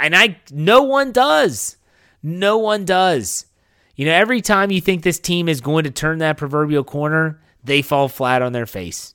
[0.00, 1.76] And I no one does.
[2.20, 3.46] No one does.
[3.94, 7.40] You know, every time you think this team is going to turn that proverbial corner,
[7.62, 9.14] they fall flat on their face.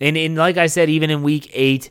[0.00, 1.90] And, and like I said, even in week eight,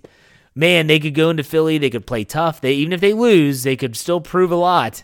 [0.56, 2.62] man, they could go into Philly, they could play tough.
[2.62, 5.04] They even if they lose, they could still prove a lot.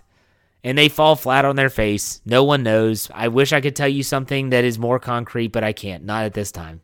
[0.64, 2.22] And they fall flat on their face.
[2.24, 3.10] No one knows.
[3.16, 6.06] I wish I could tell you something that is more concrete, but I can't.
[6.06, 6.82] Not at this time.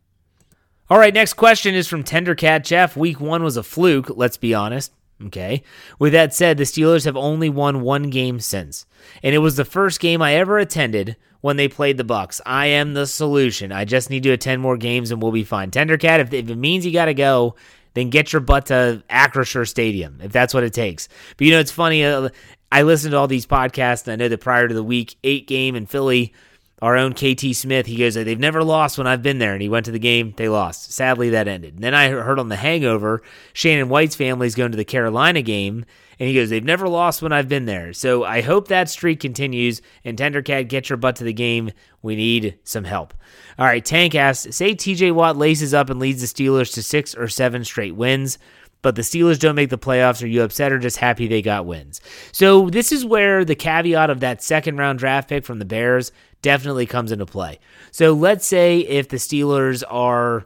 [0.89, 2.97] All right, next question is from Tendercat Jeff.
[2.97, 4.93] Week one was a fluke, let's be honest.
[5.25, 5.63] Okay.
[5.99, 8.85] With that said, the Steelers have only won one game since,
[9.23, 12.41] and it was the first game I ever attended when they played the Bucks.
[12.45, 13.71] I am the solution.
[13.71, 15.71] I just need to attend more games and we'll be fine.
[15.71, 17.55] Tendercat, if, if it means you got to go,
[17.97, 21.07] then get your butt to Acrisure Stadium if that's what it takes.
[21.37, 22.05] But you know, it's funny.
[22.05, 22.29] Uh,
[22.71, 25.47] I listened to all these podcasts, and I know that prior to the Week Eight
[25.47, 26.33] game in Philly,
[26.81, 29.53] our own KT Smith, he goes, They've never lost when I've been there.
[29.53, 30.91] And he went to the game, they lost.
[30.91, 31.75] Sadly, that ended.
[31.75, 35.85] And then I heard on The Hangover, Shannon White's family's going to the Carolina game.
[36.19, 37.93] And he goes, They've never lost when I've been there.
[37.93, 39.81] So I hope that streak continues.
[40.05, 41.71] And Tendercat, get your butt to the game.
[42.03, 43.15] We need some help.
[43.57, 47.15] All right, Tank asks, Say TJ Watt laces up and leads the Steelers to six
[47.15, 48.37] or seven straight wins
[48.81, 51.65] but the Steelers don't make the playoffs, are you upset or just happy they got
[51.65, 51.99] wins?
[52.31, 56.11] So this is where the caveat of that second round draft pick from the Bears
[56.41, 57.59] definitely comes into play.
[57.91, 60.45] So let's say if the Steelers are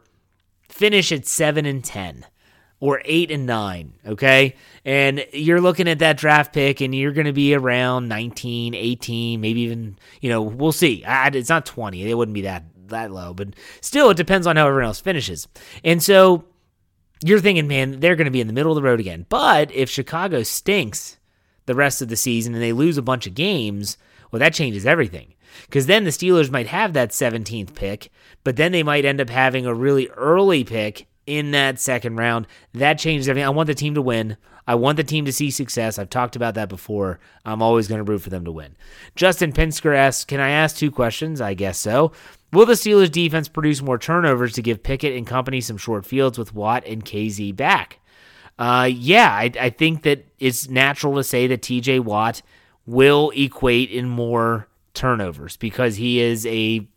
[0.69, 2.25] finish at 7 and 10
[2.79, 4.55] or 8 and 9, okay?
[4.83, 9.39] And you're looking at that draft pick and you're going to be around 19, 18,
[9.39, 11.03] maybe even, you know, we'll see.
[11.05, 12.09] I, it's not 20.
[12.09, 13.49] It wouldn't be that that low, but
[13.79, 15.47] still it depends on how everyone else finishes.
[15.83, 16.45] And so
[17.23, 19.25] you're thinking, man, they're going to be in the middle of the road again.
[19.29, 21.17] But if Chicago stinks
[21.65, 23.97] the rest of the season and they lose a bunch of games,
[24.31, 25.33] well, that changes everything.
[25.65, 28.11] Because then the Steelers might have that 17th pick,
[28.43, 32.47] but then they might end up having a really early pick in that second round.
[32.73, 33.45] That changes everything.
[33.45, 34.37] I want the team to win.
[34.67, 35.97] I want the team to see success.
[35.97, 37.19] I've talked about that before.
[37.45, 38.75] I'm always going to root for them to win.
[39.15, 41.41] Justin Pinsker asks, Can I ask two questions?
[41.41, 42.11] I guess so.
[42.53, 46.37] Will the Steelers defense produce more turnovers to give Pickett and company some short fields
[46.37, 47.99] with Watt and Kazee back?
[48.59, 52.41] Uh, yeah, I, I think that it's natural to say that TJ Watt
[52.85, 56.87] will equate in more turnovers because he is a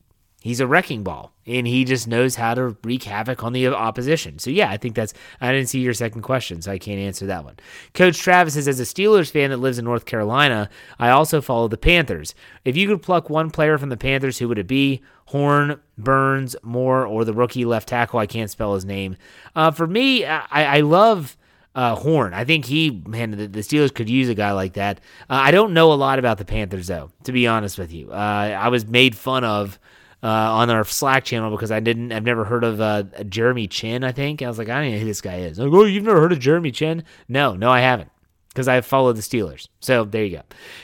[0.40, 4.38] he's a wrecking ball and he just knows how to wreak havoc on the opposition.
[4.38, 7.26] So yeah, I think that's I didn't see your second question, so I can't answer
[7.26, 7.56] that one.
[7.94, 11.68] Coach Travis says as a Steelers fan that lives in North Carolina, I also follow
[11.68, 12.34] the Panthers.
[12.64, 15.02] If you could pluck one player from the Panthers, who would it be?
[15.26, 18.18] Horn, Burns, Moore, or the rookie left tackle?
[18.18, 19.16] I can't spell his name.
[19.56, 21.36] Uh, for me, I, I love
[21.74, 22.32] uh, Horn.
[22.34, 24.98] I think he, man, the, the, Steelers could use a guy like that.
[25.28, 28.12] Uh, I don't know a lot about the Panthers, though, to be honest with you.
[28.12, 29.78] Uh, I was made fun of
[30.22, 34.04] uh, on our Slack channel because I didn't, I've never heard of uh, Jeremy Chinn,
[34.04, 34.40] I think.
[34.40, 35.58] I was like, I don't know who this guy is.
[35.58, 37.04] Like, oh, you've never heard of Jeremy Chinn?
[37.28, 38.10] No, no, I haven't
[38.48, 39.68] because I follow the Steelers.
[39.80, 40.42] So there you go.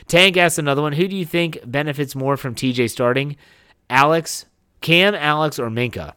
[0.09, 0.93] Tank asks another one.
[0.93, 3.37] Who do you think benefits more from TJ starting?
[3.89, 4.47] Alex,
[4.81, 6.15] Cam, Alex, or Minkah?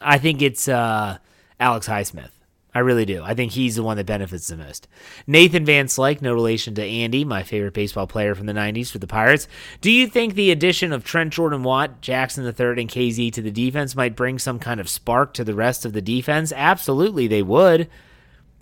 [0.00, 1.18] I think it's uh,
[1.60, 2.30] Alex Highsmith.
[2.74, 3.22] I really do.
[3.22, 4.88] I think he's the one that benefits the most.
[5.26, 8.98] Nathan Van Slyke, no relation to Andy, my favorite baseball player from the 90s for
[8.98, 9.46] the Pirates.
[9.82, 13.50] Do you think the addition of Trent Jordan Watt, Jackson III, and Kazee to the
[13.50, 16.50] defense might bring some kind of spark to the rest of the defense?
[16.54, 17.90] Absolutely, they would.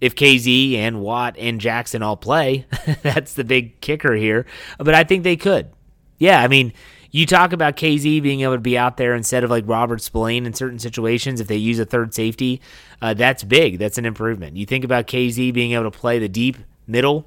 [0.01, 2.66] If Kazee and Watt and Jackson all play,
[3.03, 4.44] that's the big kicker here.
[4.79, 5.70] But I think they could.
[6.18, 6.73] Yeah, I mean,
[7.11, 10.46] you talk about Kazee being able to be out there instead of like Robert Spillane
[10.46, 12.61] in certain situations if they use a third safety.
[13.03, 13.79] Uh, that's big.
[13.79, 14.57] That's an improvement.
[14.57, 17.27] You think about Kazee being able to play the deep middle,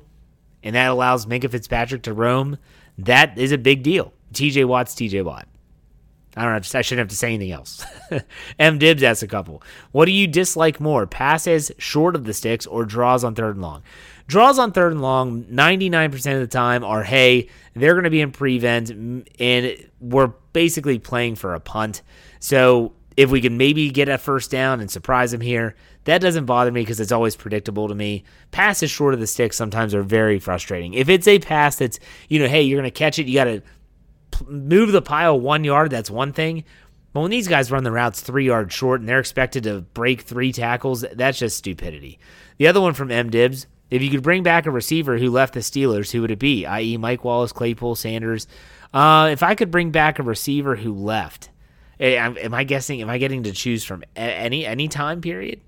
[0.61, 2.57] and that allows Minkah Fitzpatrick to roam.
[2.97, 4.13] That is a big deal.
[4.33, 5.47] TJ Watt's TJ Watt.
[6.35, 6.79] I don't know.
[6.79, 7.85] I shouldn't have to say anything else.
[8.59, 8.79] M.
[8.79, 9.61] Dibs asks a couple.
[9.91, 13.61] What do you dislike more, passes short of the sticks or draws on third and
[13.61, 13.83] long?
[14.27, 18.21] Draws on third and long, 99% of the time are, hey, they're going to be
[18.21, 18.89] in prevent,
[19.39, 22.01] and we're basically playing for a punt.
[22.39, 26.45] So if we can maybe get a first down and surprise them here, that doesn't
[26.45, 28.23] bother me because it's always predictable to me.
[28.51, 30.93] Passes short of the stick sometimes are very frustrating.
[30.93, 33.45] If it's a pass that's, you know, hey, you're going to catch it, you got
[33.45, 33.61] to
[34.47, 36.63] move the pile one yard, that's one thing.
[37.13, 40.21] But when these guys run the routes three yards short and they're expected to break
[40.21, 42.19] three tackles, that's just stupidity.
[42.57, 43.29] The other one from M.
[43.29, 46.39] Dibs, if you could bring back a receiver who left the Steelers, who would it
[46.39, 46.65] be?
[46.65, 48.47] I.e., Mike Wallace, Claypool, Sanders.
[48.91, 51.51] Uh, if I could bring back a receiver who left,
[51.99, 53.03] eh, am I guessing?
[53.03, 55.61] Am I getting to choose from any any time period?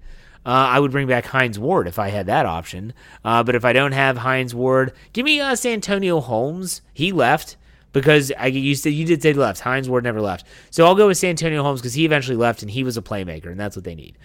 [0.43, 2.93] Uh, I would bring back Hines Ward if I had that option.
[3.23, 6.81] Uh, but if I don't have Hines Ward, give me uh, Santonio Holmes.
[6.95, 7.57] He left
[7.93, 9.59] because I you said you did say left.
[9.59, 12.71] Hines Ward never left, so I'll go with Santonio Holmes because he eventually left and
[12.71, 14.17] he was a playmaker, and that's what they need.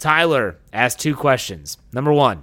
[0.00, 1.78] Tyler asked two questions.
[1.92, 2.42] Number one,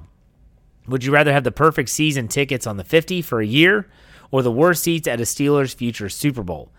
[0.92, 3.88] would you rather have the perfect season tickets on the 50 for a year
[4.30, 6.70] or the worst seats at a Steelers future Super Bowl?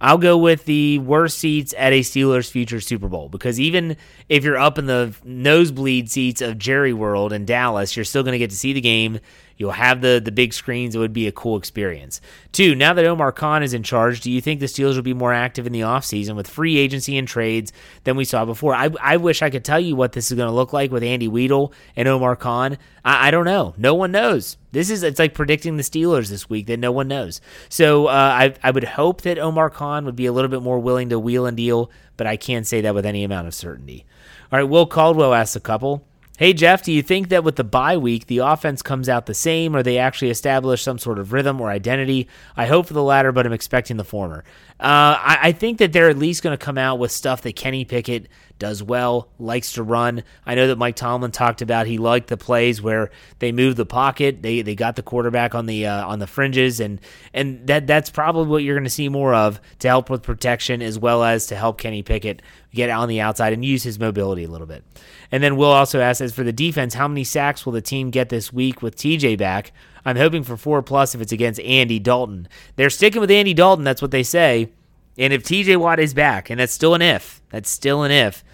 [0.00, 3.96] I'll go with the worst seats at a Steelers future Super Bowl because even
[4.28, 8.32] if you're up in the nosebleed seats of Jerry World in Dallas, you're still going
[8.32, 9.18] to get to see the game.
[9.58, 10.94] You'll have the the big screens.
[10.94, 12.20] It would be a cool experience.
[12.52, 15.12] Two, now that Omar Khan is in charge, do you think the Steelers will be
[15.12, 17.72] more active in the offseason with free agency and trades
[18.04, 18.74] than we saw before?
[18.74, 21.02] I, I wish I could tell you what this is going to look like with
[21.02, 22.78] Andy Weidl and Omar Khan.
[23.04, 23.74] I, I don't know.
[23.76, 24.56] No one knows.
[24.70, 27.40] This is it's like predicting the Steelers this week that no one knows.
[27.68, 30.78] So uh, I I would hope that Omar Khan would be a little bit more
[30.78, 34.06] willing to wheel and deal, but I can't say that with any amount of certainty.
[34.52, 36.04] All right, Will Caldwell asks a couple.
[36.38, 39.34] Hey, Jeff, do you think that with the bye week, the offense comes out the
[39.34, 42.28] same or they actually establish some sort of rhythm or identity?
[42.56, 44.44] I hope for the latter, but I'm expecting the former.
[44.78, 47.56] Uh, I, I, think that they're at least going to come out with stuff that
[47.56, 48.28] Kenny Pickett
[48.58, 50.22] does well, likes to run.
[50.44, 53.86] I know that Mike Tomlin talked about he liked the plays where they moved the
[53.86, 57.00] pocket, they they got the quarterback on the uh, on the fringes, and
[57.32, 60.82] and that that's probably what you're going to see more of to help with protection
[60.82, 62.42] as well as to help Kenny Pickett
[62.74, 64.84] get on the outside and use his mobility a little bit.
[65.30, 68.10] And then Will also asks, as for the defense, how many sacks will the team
[68.10, 69.72] get this week with TJ back?
[70.04, 72.48] I'm hoping for four plus if it's against Andy Dalton.
[72.76, 73.84] They're sticking with Andy Dalton.
[73.84, 74.70] That's what they say.
[75.18, 78.44] And if TJ Watt is back, and that's still an if, that's still an if,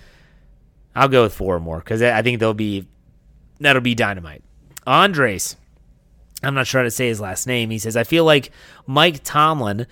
[0.95, 2.87] I'll go with four or more because I think they'll be
[3.61, 4.43] that'll be dynamite.
[4.87, 5.57] Andres,
[6.43, 7.71] I'm not sure how to say his last name.
[7.71, 8.51] He says, I feel like
[8.87, 9.87] Mike Tomlin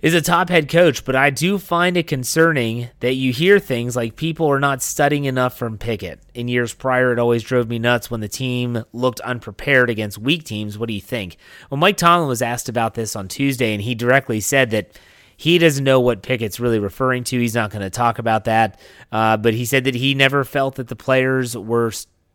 [0.00, 3.96] is a top head coach, but I do find it concerning that you hear things
[3.96, 6.20] like people are not studying enough from Pickett.
[6.34, 10.44] In years prior, it always drove me nuts when the team looked unprepared against weak
[10.44, 10.78] teams.
[10.78, 11.36] What do you think?
[11.68, 14.92] Well, Mike Tomlin was asked about this on Tuesday, and he directly said that
[15.38, 17.38] he doesn't know what Pickett's really referring to.
[17.38, 18.78] He's not going to talk about that,
[19.12, 21.92] uh, but he said that he never felt that the players were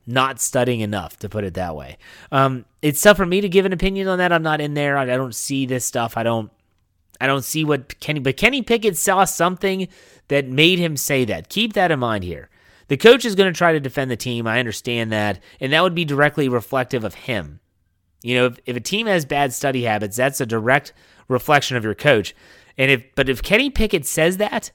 [0.07, 1.97] not studying enough, to put it that way.
[2.31, 4.31] Um, it's tough for me to give an opinion on that.
[4.31, 4.97] I'm not in there.
[4.97, 6.15] I, I don't see this stuff.
[6.15, 6.49] I don't
[7.19, 9.89] I don't see what Kenny, but Kenny Pickett saw something
[10.29, 11.49] that made him say that.
[11.49, 12.49] Keep that in mind here.
[12.87, 14.47] The coach is going to try to defend the team.
[14.47, 15.41] I understand that.
[15.59, 17.59] And that would be directly reflective of him.
[18.21, 20.93] You know, if, if a team has bad study habits, that's a direct
[21.27, 22.33] reflection of your coach.
[22.77, 24.71] And if, but if Kenny Pickett says that,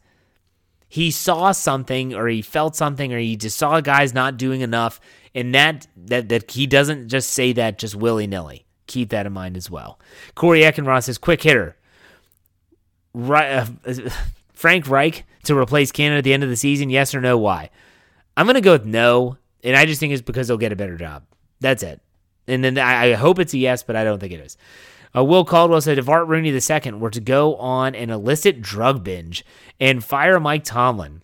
[0.88, 5.00] he saw something or he felt something or he just saw guys not doing enough
[5.34, 9.54] and that that that he doesn't just say that just willy-nilly keep that in mind
[9.54, 10.00] as well
[10.34, 11.76] corey eckenroth says quick hitter
[13.14, 13.66] uh,
[14.52, 16.90] Frank Reich to replace Canada at the end of the season?
[16.90, 17.38] Yes or no?
[17.38, 17.70] Why?
[18.36, 20.76] I'm going to go with no, and I just think it's because they'll get a
[20.76, 21.24] better job.
[21.60, 22.00] That's it.
[22.46, 24.56] And then I, hope it's a yes, but I don't think it is.
[25.14, 29.02] Uh, Will Caldwell said if Art Rooney II were to go on an illicit drug
[29.02, 29.44] binge
[29.80, 31.22] and fire Mike Tomlin,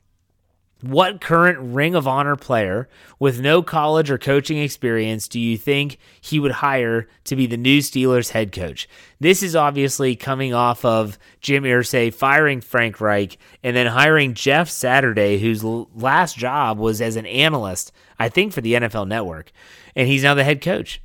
[0.84, 5.98] what current Ring of Honor player with no college or coaching experience do you think
[6.20, 8.86] he would hire to be the new Steelers head coach?
[9.18, 14.68] This is obviously coming off of Jim Irsay firing Frank Reich and then hiring Jeff
[14.68, 19.52] Saturday, whose last job was as an analyst, I think, for the NFL Network.
[19.96, 21.00] And he's now the head coach.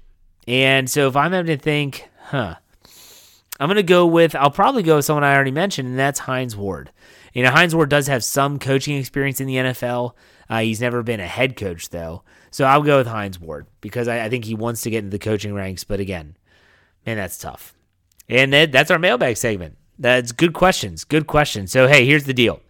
[0.46, 2.56] And so if I'm having to think, huh,
[3.60, 6.20] I'm going to go with, I'll probably go with someone I already mentioned, and that's
[6.20, 6.92] Hines Ward.
[7.34, 10.14] You know, Hines Ward does have some coaching experience in the NFL.
[10.50, 12.24] Uh, he's never been a head coach, though.
[12.52, 15.12] So I'll go with Hines Ward because I, I, think he wants to get into
[15.12, 15.84] the coaching ranks.
[15.84, 16.38] But again,
[17.06, 17.76] man, that's tough.
[18.28, 19.78] And that, that's our mailbag segment.
[20.00, 21.04] That's good questions.
[21.04, 21.72] Good questions.
[21.72, 22.62] So, hey, here's the deal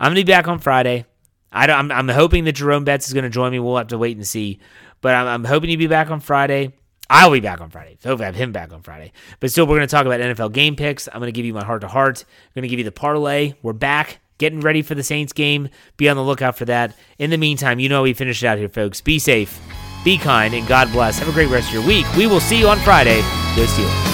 [0.00, 1.04] I'm going to be back on Friday.
[1.52, 3.58] I am hoping that Jerome Betts is going to join me.
[3.58, 4.58] We'll have to wait and see.
[5.02, 6.72] But I'm, I'm hoping to be back on Friday.
[7.12, 7.98] I'll be back on Friday.
[8.00, 9.12] So hopefully I have him back on Friday.
[9.38, 11.08] But still, we're going to talk about NFL game picks.
[11.08, 12.24] I'm going to give you my heart to heart.
[12.24, 13.52] I'm going to give you the parlay.
[13.60, 15.68] We're back, getting ready for the Saints game.
[15.98, 16.96] Be on the lookout for that.
[17.18, 19.02] In the meantime, you know we finish it out here, folks.
[19.02, 19.60] Be safe,
[20.04, 21.18] be kind, and God bless.
[21.18, 22.06] Have a great rest of your week.
[22.16, 23.20] We will see you on Friday.
[23.56, 24.11] Go Steelers.